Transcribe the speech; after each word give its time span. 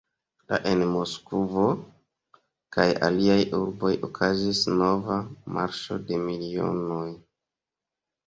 La 0.51 0.57
en 0.69 0.79
Moskvo 0.93 1.65
kaj 2.77 2.85
aliaj 3.09 3.37
urboj 3.59 3.91
okazis 4.07 4.61
nova 4.79 5.17
"Marŝo 5.57 5.99
de 6.09 6.21
milionoj". 6.23 7.05